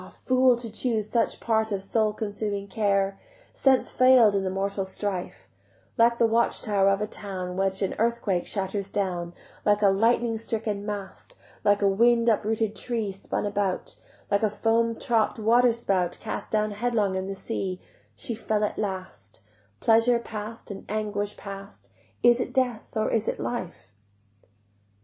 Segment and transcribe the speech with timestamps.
[0.09, 3.19] fool, to choose such part Of soul consuming care!
[3.53, 5.47] Sense fail'd in the mortal strife:
[5.95, 10.37] Like the watch tower of a town Which an earthquake shatters down, Like a lightning
[10.37, 13.95] stricken mast, Like a wind uprooted tree Spun about,
[14.31, 17.79] Like a foam topp'd waterspout Cast down headlong in the sea,
[18.15, 19.41] She fell at last;
[19.81, 21.91] Pleasure past and anguish past,
[22.23, 23.93] Is it death or is it life?